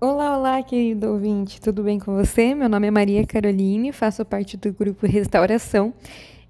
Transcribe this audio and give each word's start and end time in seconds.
Olá, 0.00 0.36
olá, 0.36 0.62
querido 0.62 1.12
ouvinte, 1.12 1.60
tudo 1.60 1.84
bem 1.84 2.00
com 2.00 2.14
você? 2.14 2.52
Meu 2.52 2.68
nome 2.68 2.88
é 2.88 2.90
Maria 2.90 3.24
Caroline, 3.24 3.92
faço 3.92 4.24
parte 4.24 4.56
do 4.56 4.72
grupo 4.72 5.06
Restauração 5.06 5.94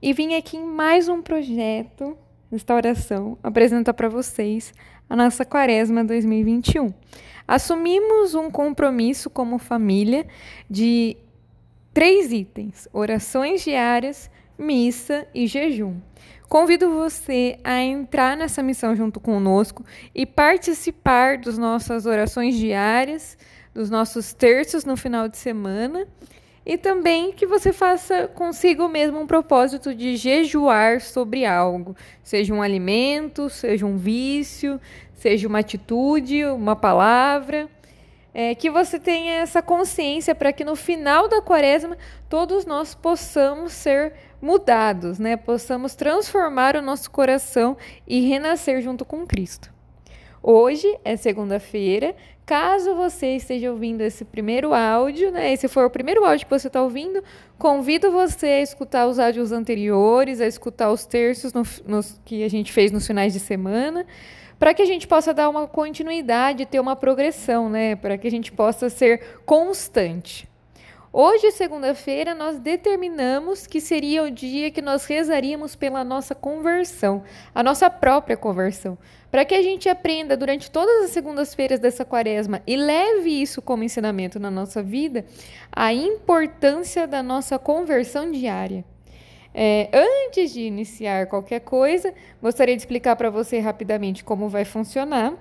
e 0.00 0.14
vim 0.14 0.34
aqui 0.34 0.56
em 0.56 0.64
mais 0.64 1.08
um 1.08 1.20
projeto 1.20 2.16
Restauração 2.50 3.36
apresentar 3.42 3.92
para 3.92 4.08
vocês 4.08 4.72
a 5.08 5.14
nossa 5.14 5.44
Quaresma 5.44 6.02
2021. 6.02 6.92
Assumimos 7.46 8.34
um 8.34 8.50
compromisso 8.50 9.28
como 9.28 9.58
família 9.58 10.26
de 10.68 11.14
três 11.92 12.32
itens: 12.32 12.88
orações 12.94 13.62
diárias, 13.62 14.30
missa 14.58 15.28
e 15.34 15.46
jejum. 15.46 15.96
Convido 16.54 16.88
você 16.88 17.58
a 17.64 17.82
entrar 17.82 18.36
nessa 18.36 18.62
missão 18.62 18.94
junto 18.94 19.18
conosco 19.18 19.84
e 20.14 20.24
participar 20.24 21.36
das 21.36 21.58
nossas 21.58 22.06
orações 22.06 22.54
diárias, 22.54 23.36
dos 23.74 23.90
nossos 23.90 24.32
terços 24.32 24.84
no 24.84 24.96
final 24.96 25.26
de 25.26 25.36
semana 25.36 26.06
e 26.64 26.78
também 26.78 27.32
que 27.32 27.44
você 27.44 27.72
faça 27.72 28.28
consigo 28.28 28.86
mesmo 28.86 29.18
um 29.18 29.26
propósito 29.26 29.92
de 29.92 30.14
jejuar 30.14 31.00
sobre 31.00 31.44
algo, 31.44 31.96
seja 32.22 32.54
um 32.54 32.62
alimento, 32.62 33.50
seja 33.50 33.84
um 33.84 33.96
vício, 33.96 34.80
seja 35.12 35.48
uma 35.48 35.58
atitude, 35.58 36.44
uma 36.44 36.76
palavra. 36.76 37.68
É, 38.36 38.52
que 38.52 38.68
você 38.68 38.98
tenha 38.98 39.34
essa 39.34 39.62
consciência 39.62 40.34
para 40.34 40.52
que 40.52 40.64
no 40.64 40.74
final 40.74 41.28
da 41.28 41.40
quaresma 41.40 41.96
todos 42.28 42.66
nós 42.66 42.92
possamos 42.92 43.72
ser 43.72 44.12
mudados, 44.44 45.18
né? 45.18 45.36
Possamos 45.38 45.94
transformar 45.94 46.76
o 46.76 46.82
nosso 46.82 47.10
coração 47.10 47.76
e 48.06 48.20
renascer 48.28 48.82
junto 48.82 49.02
com 49.02 49.26
Cristo. 49.26 49.72
Hoje 50.42 50.86
é 51.02 51.16
segunda-feira. 51.16 52.14
Caso 52.44 52.94
você 52.94 53.36
esteja 53.36 53.72
ouvindo 53.72 54.02
esse 54.02 54.22
primeiro 54.22 54.74
áudio, 54.74 55.30
né? 55.30 55.50
Esse 55.50 55.66
for 55.66 55.86
o 55.86 55.90
primeiro 55.90 56.22
áudio 56.26 56.44
que 56.44 56.50
você 56.50 56.66
está 56.66 56.82
ouvindo, 56.82 57.24
convido 57.58 58.10
você 58.10 58.46
a 58.46 58.60
escutar 58.60 59.06
os 59.06 59.18
áudios 59.18 59.50
anteriores, 59.50 60.42
a 60.42 60.46
escutar 60.46 60.92
os 60.92 61.06
terços 61.06 61.54
no, 61.54 61.62
que 62.22 62.44
a 62.44 62.50
gente 62.50 62.70
fez 62.70 62.92
nos 62.92 63.06
finais 63.06 63.32
de 63.32 63.40
semana, 63.40 64.04
para 64.58 64.74
que 64.74 64.82
a 64.82 64.86
gente 64.86 65.08
possa 65.08 65.32
dar 65.32 65.48
uma 65.48 65.66
continuidade, 65.66 66.66
ter 66.66 66.80
uma 66.80 66.94
progressão, 66.94 67.70
né? 67.70 67.96
Para 67.96 68.18
que 68.18 68.28
a 68.28 68.30
gente 68.30 68.52
possa 68.52 68.90
ser 68.90 69.40
constante. 69.46 70.46
Hoje, 71.16 71.52
segunda-feira, 71.52 72.34
nós 72.34 72.58
determinamos 72.58 73.68
que 73.68 73.80
seria 73.80 74.24
o 74.24 74.30
dia 74.32 74.68
que 74.72 74.82
nós 74.82 75.04
rezaríamos 75.04 75.76
pela 75.76 76.02
nossa 76.02 76.34
conversão, 76.34 77.22
a 77.54 77.62
nossa 77.62 77.88
própria 77.88 78.36
conversão, 78.36 78.98
para 79.30 79.44
que 79.44 79.54
a 79.54 79.62
gente 79.62 79.88
aprenda 79.88 80.36
durante 80.36 80.68
todas 80.68 81.04
as 81.04 81.12
segundas-feiras 81.12 81.78
dessa 81.78 82.04
quaresma 82.04 82.62
e 82.66 82.76
leve 82.76 83.30
isso 83.30 83.62
como 83.62 83.84
ensinamento 83.84 84.40
na 84.40 84.50
nossa 84.50 84.82
vida, 84.82 85.24
a 85.70 85.94
importância 85.94 87.06
da 87.06 87.22
nossa 87.22 87.60
conversão 87.60 88.28
diária. 88.28 88.84
É, 89.54 89.88
antes 89.92 90.52
de 90.52 90.62
iniciar 90.62 91.28
qualquer 91.28 91.60
coisa, 91.60 92.12
gostaria 92.42 92.74
de 92.74 92.82
explicar 92.82 93.14
para 93.14 93.30
você 93.30 93.60
rapidamente 93.60 94.24
como 94.24 94.48
vai 94.48 94.64
funcionar. 94.64 95.32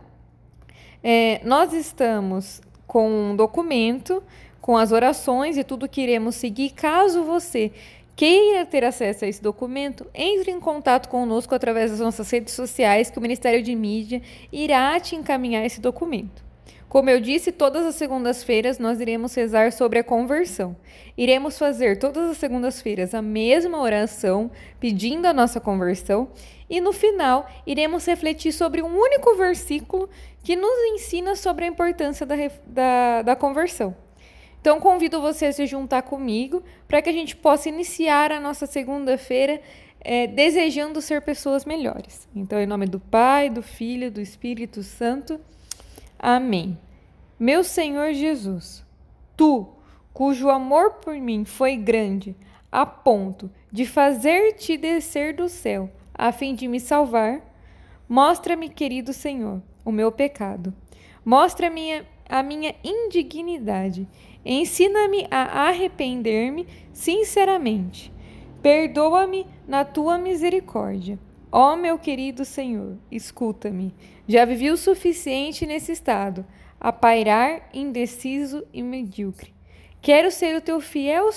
É, 1.04 1.42
nós 1.44 1.74
estamos 1.74 2.62
com 2.86 3.10
um 3.10 3.36
documento 3.36 4.22
com 4.64 4.78
as 4.78 4.94
orações 4.94 5.58
e 5.58 5.64
tudo 5.64 5.90
que 5.90 6.00
iremos 6.00 6.36
seguir. 6.36 6.70
Caso 6.70 7.26
você 7.26 7.70
queira 8.16 8.66
ter 8.66 8.86
acesso 8.86 9.26
a 9.26 9.28
esse 9.28 9.44
documento, 9.44 10.08
entre 10.14 10.52
em 10.52 10.60
contato 10.62 11.10
conosco 11.10 11.54
através 11.54 11.92
das 11.92 12.00
nossas 12.00 12.32
redes 12.32 12.54
sociais, 12.54 13.10
que 13.10 13.20
o 13.20 13.22
Ministério 13.22 13.62
de 13.62 13.76
Mídia 13.76 14.22
irá 14.54 14.98
te 15.02 15.18
encaminhar 15.18 15.66
esse 15.66 15.82
documento. 15.82 16.42
Como 16.88 17.10
eu 17.10 17.20
disse, 17.20 17.52
todas 17.52 17.86
as 17.86 17.96
segundas-feiras 17.96 18.80
nós 18.80 19.02
iremos 19.02 19.36
rezar 19.36 19.74
sobre 19.74 20.00
a 20.00 20.04
conversão. 20.04 20.78
Iremos 21.18 21.60
fazer 21.60 22.00
todas 22.00 22.30
as 22.30 22.38
segundas-feiras 22.38 23.14
a 23.14 23.22
mesma 23.22 23.82
oração, 23.82 24.50
pedindo 24.80 25.26
a 25.26 25.34
nossa 25.34 25.60
conversão, 25.60 26.30
e 26.70 26.80
no 26.80 26.94
final 26.94 27.50
iremos 27.68 28.06
refletir 28.06 28.54
sobre 28.54 28.82
um 28.82 28.98
único 28.98 29.36
versículo 29.36 30.10
que 30.42 30.56
nos 30.56 30.80
ensina 30.94 31.36
sobre 31.36 31.66
a 31.66 31.68
importância 31.68 32.26
da, 32.26 32.36
da, 32.66 33.22
da 33.24 33.36
conversão. 33.36 33.94
Então, 34.64 34.80
convido 34.80 35.20
você 35.20 35.48
a 35.48 35.52
se 35.52 35.66
juntar 35.66 36.04
comigo 36.04 36.64
para 36.88 37.02
que 37.02 37.10
a 37.10 37.12
gente 37.12 37.36
possa 37.36 37.68
iniciar 37.68 38.32
a 38.32 38.40
nossa 38.40 38.66
segunda-feira 38.66 39.60
é, 40.00 40.26
desejando 40.26 41.02
ser 41.02 41.22
pessoas 41.22 41.66
melhores. 41.66 42.30
Então, 42.34 42.58
em 42.58 42.66
nome 42.66 42.86
do 42.86 42.98
Pai, 42.98 43.50
do 43.50 43.62
Filho, 43.62 44.10
do 44.10 44.22
Espírito 44.22 44.82
Santo. 44.82 45.38
Amém. 46.18 46.80
Meu 47.38 47.62
Senhor 47.62 48.14
Jesus, 48.14 48.86
tu, 49.36 49.68
cujo 50.14 50.50
amor 50.50 50.92
por 50.92 51.16
mim 51.16 51.44
foi 51.44 51.76
grande, 51.76 52.34
a 52.72 52.86
ponto 52.86 53.52
de 53.70 53.86
fazer-te 53.86 54.78
descer 54.78 55.36
do 55.36 55.50
céu, 55.50 55.92
a 56.14 56.32
fim 56.32 56.56
de 56.56 56.70
me 56.70 56.80
salvar, 56.80 57.42
mostra-me, 58.08 58.70
querido 58.70 59.12
Senhor, 59.12 59.62
o 59.84 59.92
meu 59.92 60.10
pecado. 60.10 60.74
Mostra-me 61.26 62.13
a 62.38 62.42
minha 62.42 62.74
indignidade 62.84 64.08
Ensina-me 64.46 65.26
a 65.32 65.68
arrepender-me 65.68 66.68
sinceramente. 66.92 68.12
Perdoa-me 68.62 69.48
na 69.68 69.86
tua 69.86 70.18
misericórdia. 70.18 71.18
Ó 71.52 71.76
meu 71.76 71.98
querido 71.98 72.44
Senhor, 72.44 72.98
escuta-me. 73.10 73.94
Já 74.28 74.44
vivi 74.44 74.70
o 74.70 74.78
suficiente 74.78 75.66
nesse 75.66 75.94
estado, 75.94 76.46
a 76.80 76.92
pairar 76.92 77.70
indeciso 77.74 78.66
e 78.74 78.82
medíocre. 78.82 79.54
Quero 80.02 80.30
ser 80.30 80.58
o 80.58 80.62
teu 80.62 80.82
fiel 80.82 81.30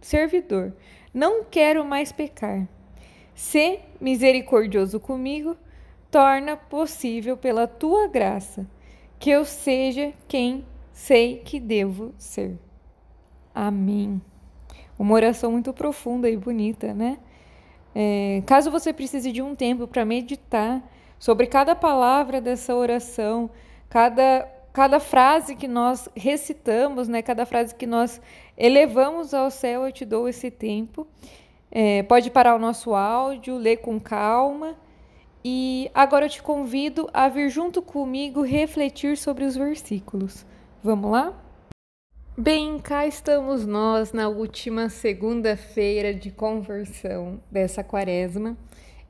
servidor. 0.00 0.74
Não 1.14 1.44
quero 1.44 1.84
mais 1.84 2.10
pecar. 2.10 2.66
Se 3.34 3.78
misericordioso 4.00 4.98
comigo, 4.98 5.56
torna 6.10 6.56
possível 6.56 7.36
pela 7.36 7.68
tua 7.68 8.08
graça 8.08 8.66
que 9.18 9.30
eu 9.30 9.44
seja 9.44 10.12
quem 10.26 10.64
sei 10.92 11.38
que 11.38 11.58
devo 11.58 12.14
ser. 12.18 12.58
Amém. 13.54 14.20
Uma 14.98 15.14
oração 15.14 15.52
muito 15.52 15.72
profunda 15.72 16.28
e 16.28 16.36
bonita, 16.36 16.92
né? 16.92 17.18
É, 17.94 18.42
caso 18.46 18.70
você 18.70 18.92
precise 18.92 19.32
de 19.32 19.42
um 19.42 19.54
tempo 19.54 19.86
para 19.88 20.04
meditar 20.04 20.82
sobre 21.18 21.46
cada 21.46 21.74
palavra 21.74 22.40
dessa 22.40 22.74
oração, 22.74 23.50
cada, 23.88 24.48
cada 24.72 25.00
frase 25.00 25.56
que 25.56 25.66
nós 25.66 26.08
recitamos, 26.14 27.08
né? 27.08 27.22
cada 27.22 27.44
frase 27.44 27.74
que 27.74 27.86
nós 27.86 28.20
elevamos 28.56 29.34
ao 29.34 29.50
céu, 29.50 29.84
eu 29.86 29.92
te 29.92 30.04
dou 30.04 30.28
esse 30.28 30.50
tempo. 30.50 31.06
É, 31.70 32.02
pode 32.04 32.30
parar 32.30 32.54
o 32.54 32.58
nosso 32.58 32.94
áudio, 32.94 33.56
ler 33.56 33.78
com 33.78 33.98
calma. 33.98 34.76
E 35.44 35.90
agora 35.94 36.26
eu 36.26 36.30
te 36.30 36.42
convido 36.42 37.08
a 37.12 37.28
vir 37.28 37.48
junto 37.48 37.80
comigo 37.80 38.42
refletir 38.42 39.16
sobre 39.16 39.44
os 39.44 39.56
versículos. 39.56 40.44
Vamos 40.82 41.10
lá? 41.10 41.34
Bem, 42.36 42.78
cá 42.78 43.06
estamos 43.06 43.66
nós 43.66 44.12
na 44.12 44.28
última 44.28 44.88
segunda-feira 44.88 46.14
de 46.14 46.30
conversão 46.30 47.40
dessa 47.50 47.82
quaresma. 47.82 48.56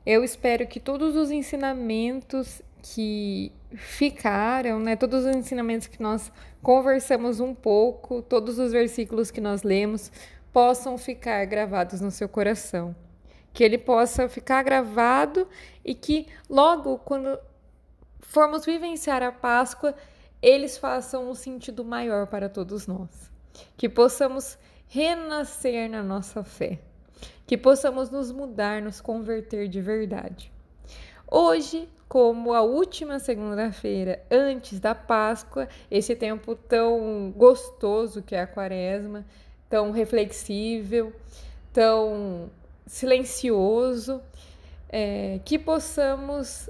Eu 0.05 0.23
espero 0.23 0.65
que 0.65 0.79
todos 0.79 1.15
os 1.15 1.29
ensinamentos 1.29 2.61
que 2.81 3.51
ficaram, 3.75 4.79
né, 4.79 4.95
todos 4.95 5.25
os 5.25 5.35
ensinamentos 5.35 5.87
que 5.87 6.01
nós 6.01 6.31
conversamos 6.63 7.39
um 7.39 7.53
pouco, 7.53 8.21
todos 8.21 8.57
os 8.57 8.71
versículos 8.71 9.29
que 9.29 9.41
nós 9.41 9.63
lemos, 9.63 10.11
possam 10.51 10.97
ficar 10.97 11.45
gravados 11.45 12.01
no 12.01 12.09
seu 12.09 12.27
coração. 12.27 12.95
Que 13.53 13.63
ele 13.63 13.77
possa 13.77 14.29
ficar 14.29 14.63
gravado 14.63 15.47
e 15.83 15.93
que 15.93 16.27
logo, 16.49 16.97
quando 16.99 17.39
formos 18.19 18.65
vivenciar 18.65 19.23
a 19.23 19.31
Páscoa, 19.31 19.95
eles 20.41 20.77
façam 20.77 21.29
um 21.29 21.35
sentido 21.35 21.83
maior 21.83 22.27
para 22.27 22.47
todos 22.47 22.87
nós. 22.87 23.31
Que 23.75 23.89
possamos 23.89 24.57
renascer 24.87 25.89
na 25.89 26.01
nossa 26.01 26.43
fé. 26.43 26.79
Que 27.45 27.57
possamos 27.57 28.09
nos 28.09 28.31
mudar, 28.31 28.81
nos 28.81 29.01
converter 29.01 29.67
de 29.67 29.81
verdade. 29.81 30.51
Hoje, 31.31 31.87
como 32.07 32.53
a 32.53 32.61
última 32.61 33.19
segunda-feira 33.19 34.23
antes 34.31 34.79
da 34.79 34.95
Páscoa, 34.95 35.67
esse 35.91 36.15
tempo 36.15 36.55
tão 36.55 37.31
gostoso 37.35 38.23
que 38.23 38.35
é 38.35 38.41
a 38.41 38.47
Quaresma, 38.47 39.23
tão 39.69 39.91
reflexível, 39.91 41.13
tão 41.71 42.49
silencioso, 42.89 44.19
é, 44.91 45.39
que 45.45 45.59
possamos 45.59 46.67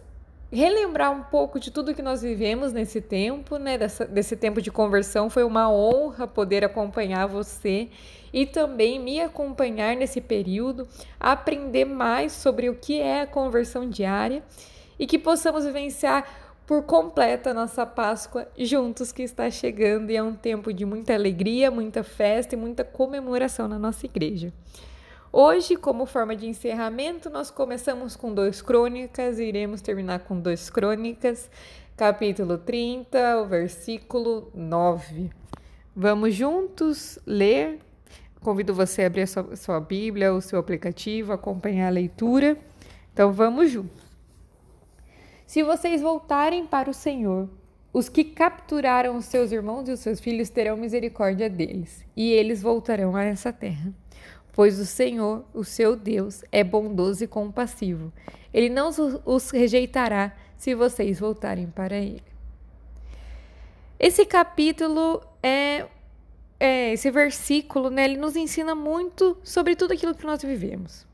relembrar 0.51 1.11
um 1.13 1.23
pouco 1.23 1.57
de 1.61 1.71
tudo 1.71 1.95
que 1.95 2.01
nós 2.01 2.21
vivemos 2.21 2.73
nesse 2.73 2.99
tempo, 2.99 3.57
né? 3.57 3.77
Dessa, 3.77 4.05
desse 4.05 4.35
tempo 4.35 4.61
de 4.61 4.69
conversão. 4.69 5.29
Foi 5.29 5.45
uma 5.45 5.71
honra 5.71 6.27
poder 6.27 6.65
acompanhar 6.65 7.25
você 7.25 7.87
e 8.33 8.45
também 8.45 8.99
me 8.99 9.21
acompanhar 9.21 9.95
nesse 9.95 10.19
período, 10.19 10.85
aprender 11.17 11.85
mais 11.85 12.33
sobre 12.33 12.69
o 12.69 12.75
que 12.75 12.99
é 12.99 13.21
a 13.21 13.27
conversão 13.27 13.89
diária 13.89 14.43
e 14.99 15.07
que 15.07 15.17
possamos 15.17 15.63
vivenciar 15.63 16.27
por 16.67 16.83
completo 16.83 17.47
a 17.47 17.53
nossa 17.53 17.85
Páscoa 17.85 18.45
juntos 18.57 19.13
que 19.13 19.23
está 19.23 19.49
chegando 19.49 20.11
e 20.11 20.17
é 20.17 20.21
um 20.21 20.35
tempo 20.35 20.73
de 20.73 20.85
muita 20.85 21.13
alegria, 21.13 21.71
muita 21.71 22.03
festa 22.03 22.55
e 22.55 22.57
muita 22.57 22.83
comemoração 22.83 23.69
na 23.69 23.79
nossa 23.79 24.05
igreja. 24.05 24.51
Hoje, 25.31 25.75
como 25.75 26.07
forma 26.07 26.35
de 26.35 26.47
encerramento, 26.47 27.29
nós 27.29 27.51
começamos 27.51 28.15
com 28.15 28.33
dois 28.33 28.63
crônicas 28.63 29.37
e 29.37 29.43
iremos 29.43 29.79
terminar 29.79 30.21
com 30.21 30.39
dois 30.39 30.71
crônicas, 30.71 31.51
capítulo 31.95 32.57
30, 32.57 33.39
o 33.39 33.45
versículo 33.45 34.49
9. 34.55 35.29
Vamos 35.95 36.33
juntos 36.33 37.19
ler. 37.27 37.77
Convido 38.41 38.73
você 38.73 39.03
a 39.03 39.05
abrir 39.05 39.21
a 39.21 39.27
sua, 39.27 39.55
sua 39.55 39.79
Bíblia, 39.79 40.33
o 40.33 40.41
seu 40.41 40.57
aplicativo, 40.57 41.31
acompanhar 41.31 41.89
a 41.89 41.91
leitura. 41.91 42.57
Então 43.13 43.31
vamos 43.31 43.69
juntos. 43.69 44.03
Se 45.45 45.61
vocês 45.61 46.01
voltarem 46.01 46.65
para 46.65 46.89
o 46.89 46.93
Senhor, 46.93 47.47
os 47.93 48.09
que 48.09 48.23
capturaram 48.23 49.15
os 49.15 49.25
seus 49.25 49.51
irmãos 49.51 49.87
e 49.89 49.91
os 49.91 49.99
seus 49.99 50.19
filhos 50.19 50.49
terão 50.49 50.75
misericórdia 50.75 51.47
deles, 51.47 52.03
e 52.17 52.31
eles 52.31 52.63
voltarão 52.63 53.15
a 53.15 53.23
essa 53.23 53.53
terra 53.53 53.93
pois 54.59 54.77
o 54.77 54.85
Senhor, 54.85 55.45
o 55.53 55.63
seu 55.63 55.95
Deus, 55.95 56.43
é 56.51 56.65
bondoso 56.65 57.23
e 57.23 57.27
compassivo. 57.27 58.11
Ele 58.53 58.67
não 58.67 58.89
os 59.23 59.51
rejeitará 59.51 60.35
se 60.57 60.75
vocês 60.75 61.17
voltarem 61.17 61.67
para 61.67 61.95
ele. 61.95 62.21
Esse 63.97 64.25
capítulo 64.25 65.21
é, 65.41 65.85
é 66.59 66.91
esse 66.91 67.09
versículo, 67.09 67.89
né, 67.89 68.03
ele 68.03 68.17
nos 68.17 68.35
ensina 68.35 68.75
muito 68.75 69.37
sobre 69.45 69.77
tudo 69.77 69.93
aquilo 69.93 70.13
que 70.13 70.25
nós 70.25 70.41
vivemos. 70.41 71.07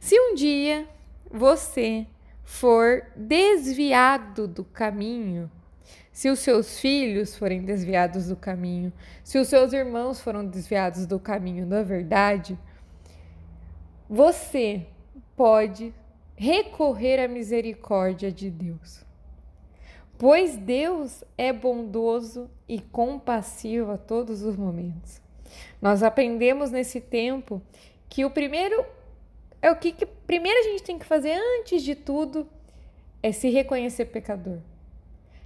Se 0.00 0.18
um 0.18 0.34
dia 0.34 0.84
você 1.30 2.04
for 2.42 3.04
desviado 3.14 4.48
do 4.48 4.64
caminho, 4.64 5.48
se 6.14 6.30
os 6.30 6.38
seus 6.38 6.78
filhos 6.78 7.36
forem 7.36 7.64
desviados 7.64 8.28
do 8.28 8.36
caminho, 8.36 8.92
se 9.24 9.36
os 9.36 9.48
seus 9.48 9.72
irmãos 9.72 10.20
foram 10.20 10.46
desviados 10.46 11.06
do 11.06 11.18
caminho 11.18 11.66
da 11.66 11.82
verdade, 11.82 12.56
você 14.08 14.86
pode 15.36 15.92
recorrer 16.36 17.18
à 17.18 17.26
misericórdia 17.26 18.30
de 18.30 18.48
Deus. 18.48 19.04
Pois 20.16 20.56
Deus 20.56 21.24
é 21.36 21.52
bondoso 21.52 22.48
e 22.68 22.80
compassivo 22.80 23.90
a 23.90 23.98
todos 23.98 24.44
os 24.44 24.56
momentos. 24.56 25.20
Nós 25.82 26.04
aprendemos 26.04 26.70
nesse 26.70 27.00
tempo 27.00 27.60
que 28.08 28.24
o 28.24 28.30
primeiro 28.30 28.86
é 29.60 29.68
o 29.68 29.74
que, 29.74 29.90
que 29.90 30.06
primeiro 30.06 30.60
a 30.60 30.62
gente 30.62 30.84
tem 30.84 30.96
que 30.96 31.04
fazer 31.04 31.32
antes 31.58 31.82
de 31.82 31.96
tudo 31.96 32.48
é 33.20 33.32
se 33.32 33.50
reconhecer 33.50 34.04
pecador. 34.04 34.60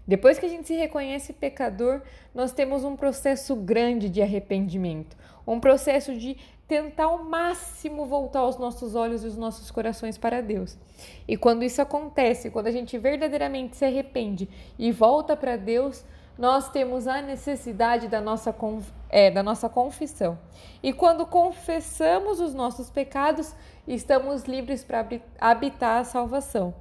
Depois 0.08 0.38
que 0.38 0.46
a 0.46 0.49
gente 0.49 0.66
se 0.66 0.75
reconhece 0.75 1.34
pecador, 1.34 2.00
nós 2.34 2.50
temos 2.50 2.82
um 2.82 2.96
processo 2.96 3.55
grande 3.55 4.08
de 4.08 4.22
arrependimento, 4.22 5.14
um 5.46 5.60
processo 5.60 6.16
de 6.16 6.38
tentar 6.66 7.05
ao 7.05 7.22
máximo 7.22 8.06
voltar 8.06 8.46
os 8.46 8.56
nossos 8.56 8.94
olhos 8.94 9.22
e 9.22 9.26
os 9.26 9.37
nossos 9.37 9.70
corações 9.70 10.16
para 10.16 10.40
Deus. 10.40 10.78
E 11.26 11.37
quando 11.37 11.62
isso 11.62 11.82
acontece, 11.82 12.50
quando 12.50 12.69
a 12.69 12.70
gente 12.70 12.96
verdadeiramente 12.96 13.76
se 13.76 13.84
arrepende 13.84 14.49
e 14.78 14.90
volta 14.90 15.37
para 15.37 15.56
Deus, 15.56 16.02
nós 16.38 16.70
temos 16.70 17.06
a 17.06 17.20
necessidade 17.20 18.08
da 18.08 18.20
nossa, 18.20 18.55
é, 19.10 19.31
da 19.31 19.43
nossa 19.43 19.69
confissão. 19.69 20.38
E 20.82 20.90
quando 20.90 21.26
confessamos 21.26 22.40
os 22.40 22.55
nossos 22.55 22.88
pecados, 22.88 23.55
estamos 23.87 24.44
livres 24.44 24.82
para 24.82 25.06
habitar 25.38 26.00
a 26.00 26.05
salvação. 26.05 26.72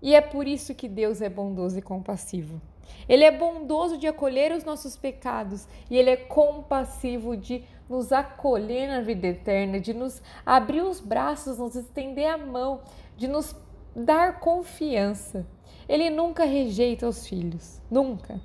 E 0.00 0.14
é 0.14 0.20
por 0.20 0.46
isso 0.46 0.74
que 0.74 0.88
Deus 0.88 1.20
é 1.20 1.28
bondoso 1.28 1.78
e 1.78 1.82
compassivo. 1.82 2.60
Ele 3.08 3.24
é 3.24 3.30
bondoso 3.30 3.98
de 3.98 4.06
acolher 4.06 4.52
os 4.52 4.64
nossos 4.64 4.96
pecados 4.96 5.66
e 5.90 5.96
ele 5.96 6.10
é 6.10 6.16
compassivo 6.16 7.36
de 7.36 7.64
nos 7.88 8.12
acolher 8.12 8.86
na 8.86 9.00
vida 9.00 9.28
eterna, 9.28 9.80
de 9.80 9.94
nos 9.94 10.22
abrir 10.44 10.82
os 10.82 11.00
braços, 11.00 11.58
nos 11.58 11.74
estender 11.74 12.26
a 12.26 12.38
mão, 12.38 12.80
de 13.16 13.26
nos 13.26 13.56
dar 13.96 14.40
confiança. 14.40 15.46
Ele 15.88 16.10
nunca 16.10 16.44
rejeita 16.44 17.08
os 17.08 17.26
filhos, 17.26 17.80
nunca. 17.90 18.40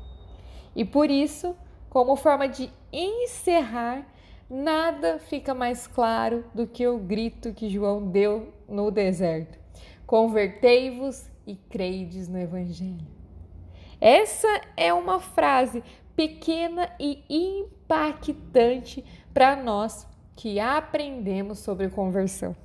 E 0.76 0.86
por 0.86 1.12
isso, 1.12 1.56
como 1.90 2.16
forma 2.16 2.48
de 2.48 2.72
encerrar, 2.92 4.08
nada 4.50 5.20
fica 5.20 5.54
mais 5.54 5.88
claro 5.88 6.46
do 6.54 6.66
que 6.66 6.88
o 6.88 6.98
grito 6.98 7.54
que 7.54 7.70
João 7.70 8.08
deu 8.08 8.54
no 8.68 8.90
deserto: 8.90 9.60
Convertei-vos 10.08 11.30
e 11.46 11.56
creides 11.56 12.28
no 12.28 12.40
Evangelho. 12.40 13.08
Essa 14.00 14.62
é 14.76 14.94
uma 14.94 15.20
frase 15.20 15.84
pequena 16.16 16.94
e 17.00 17.24
impactante 17.30 19.04
para 19.34 19.56
nós 19.56 20.08
que 20.36 20.60
aprendemos 20.60 21.60
sobre 21.60 21.90
conversão. 21.90 22.56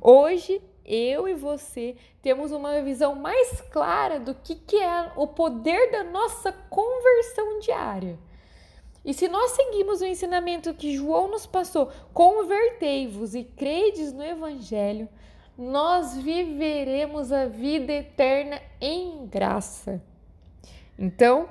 Hoje, 0.00 0.60
eu 0.84 1.28
e 1.28 1.34
você 1.34 1.96
temos 2.20 2.50
uma 2.52 2.80
visão 2.82 3.14
mais 3.14 3.60
clara 3.70 4.18
do 4.18 4.34
que, 4.34 4.54
que 4.54 4.76
é 4.76 5.12
o 5.16 5.26
poder 5.26 5.90
da 5.92 6.04
nossa 6.04 6.52
conversão 6.52 7.60
diária. 7.60 8.18
E 9.04 9.12
se 9.12 9.26
nós 9.26 9.52
seguimos 9.52 10.00
o 10.00 10.06
ensinamento 10.06 10.74
que 10.74 10.96
João 10.96 11.28
nos 11.28 11.44
passou, 11.44 11.90
convertei-vos 12.14 13.34
e 13.34 13.42
credes 13.42 14.12
no 14.12 14.22
Evangelho, 14.22 15.08
nós 15.56 16.16
viveremos 16.16 17.32
a 17.32 17.46
vida 17.46 17.92
eterna 17.92 18.60
em 18.80 19.26
graça. 19.26 20.02
Então, 20.98 21.48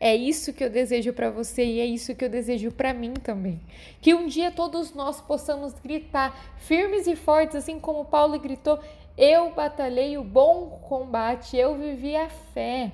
é 0.00 0.16
isso 0.16 0.52
que 0.52 0.64
eu 0.64 0.68
desejo 0.68 1.12
para 1.12 1.30
você 1.30 1.64
e 1.64 1.78
é 1.78 1.86
isso 1.86 2.14
que 2.14 2.24
eu 2.24 2.28
desejo 2.28 2.72
para 2.72 2.92
mim 2.92 3.14
também. 3.14 3.60
Que 4.00 4.12
um 4.14 4.26
dia 4.26 4.50
todos 4.50 4.92
nós 4.92 5.20
possamos 5.20 5.74
gritar 5.74 6.56
firmes 6.56 7.06
e 7.06 7.14
fortes, 7.14 7.54
assim 7.54 7.78
como 7.78 8.04
Paulo 8.04 8.38
gritou: 8.40 8.80
Eu 9.16 9.52
batalhei 9.52 10.18
o 10.18 10.24
bom 10.24 10.80
combate, 10.88 11.56
eu 11.56 11.78
vivi 11.78 12.16
a 12.16 12.28
fé. 12.28 12.90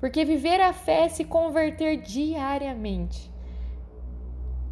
Porque 0.00 0.24
viver 0.24 0.60
a 0.60 0.72
fé 0.72 1.06
é 1.06 1.08
se 1.08 1.24
converter 1.24 1.96
diariamente. 1.96 3.30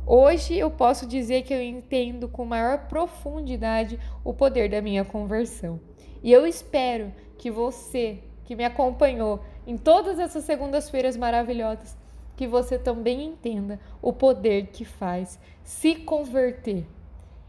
Hoje 0.08 0.56
eu 0.56 0.70
posso 0.70 1.04
dizer 1.04 1.42
que 1.42 1.52
eu 1.52 1.60
entendo 1.60 2.28
com 2.28 2.44
maior 2.44 2.86
profundidade 2.86 3.98
o 4.22 4.32
poder 4.32 4.70
da 4.70 4.80
minha 4.80 5.04
conversão. 5.04 5.80
E 6.22 6.30
eu 6.30 6.46
espero 6.46 7.12
que 7.36 7.50
você 7.50 8.20
que 8.44 8.54
me 8.54 8.64
acompanhou 8.64 9.40
em 9.66 9.76
todas 9.76 10.20
essas 10.20 10.44
segundas-feiras 10.44 11.16
maravilhosas, 11.16 11.96
que 12.36 12.46
você 12.46 12.78
também 12.78 13.24
entenda 13.24 13.80
o 14.00 14.12
poder 14.12 14.68
que 14.68 14.84
faz 14.84 15.40
se 15.64 15.96
converter. 15.96 16.86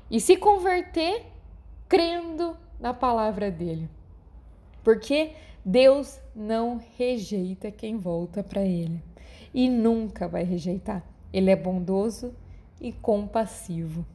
E 0.09 0.19
se 0.19 0.35
converter 0.35 1.27
crendo 1.87 2.57
na 2.79 2.91
palavra 2.91 3.51
dele. 3.51 3.87
Porque 4.83 5.33
Deus 5.63 6.19
não 6.35 6.81
rejeita 6.97 7.69
quem 7.69 7.97
volta 7.97 8.41
para 8.41 8.61
ele 8.61 9.03
e 9.53 9.69
nunca 9.69 10.27
vai 10.27 10.43
rejeitar. 10.43 11.03
Ele 11.31 11.51
é 11.51 11.55
bondoso 11.55 12.33
e 12.79 12.91
compassivo. 12.91 14.05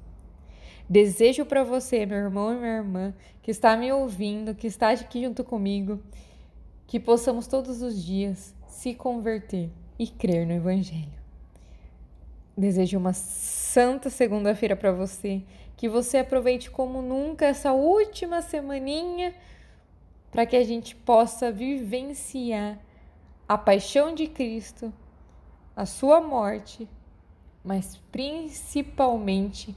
Desejo 0.88 1.46
para 1.46 1.64
você, 1.64 2.04
meu 2.04 2.18
irmão 2.18 2.52
e 2.52 2.56
minha 2.56 2.76
irmã, 2.76 3.14
que 3.40 3.50
está 3.50 3.76
me 3.76 3.90
ouvindo, 3.92 4.54
que 4.54 4.66
está 4.66 4.90
aqui 4.90 5.24
junto 5.24 5.42
comigo, 5.42 6.00
que 6.86 7.00
possamos 7.00 7.46
todos 7.46 7.80
os 7.82 8.04
dias 8.04 8.54
se 8.66 8.94
converter 8.94 9.70
e 9.98 10.06
crer 10.06 10.46
no 10.46 10.52
Evangelho. 10.52 11.22
Desejo 12.56 12.98
uma 12.98 13.12
santa 13.12 14.10
segunda-feira 14.10 14.76
para 14.76 14.92
você, 14.92 15.42
que 15.76 15.88
você 15.88 16.18
aproveite 16.18 16.70
como 16.70 17.00
nunca 17.00 17.46
essa 17.46 17.72
última 17.72 18.42
semaninha 18.42 19.34
para 20.30 20.44
que 20.44 20.56
a 20.56 20.64
gente 20.64 20.94
possa 20.94 21.50
vivenciar 21.50 22.78
a 23.48 23.56
paixão 23.56 24.14
de 24.14 24.26
Cristo, 24.26 24.92
a 25.74 25.86
sua 25.86 26.20
morte 26.20 26.88
mas 27.64 27.96
principalmente 28.10 29.76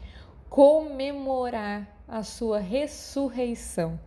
comemorar 0.49 1.87
a 2.07 2.23
sua 2.23 2.59
ressurreição. 2.59 3.99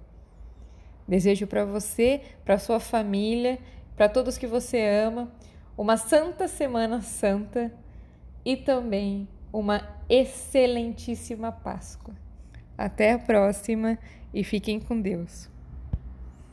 Desejo 1.07 1.47
para 1.47 1.65
você, 1.65 2.21
para 2.45 2.59
sua 2.59 2.81
família, 2.81 3.59
para 3.97 4.09
todos 4.09 4.39
que 4.39 4.47
você 4.47 4.81
ama, 4.87 5.33
uma 5.77 5.97
santa 5.97 6.47
semana 6.49 7.01
santa 7.01 7.73
e 8.45 8.57
também 8.57 9.29
uma 9.53 9.89
excelentíssima 10.09 11.51
Páscoa. 11.51 12.15
Até 12.77 13.13
a 13.13 13.19
próxima 13.19 13.99
e 14.33 14.45
fiquem 14.45 14.79
com 14.79 15.01
Deus. 15.01 15.49